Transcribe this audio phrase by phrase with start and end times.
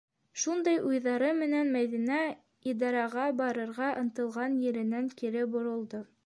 [0.43, 2.21] Шундай уйҙары менән Мәҙинә
[2.73, 6.03] идараға барырға ынтылған еренән кире боролдо.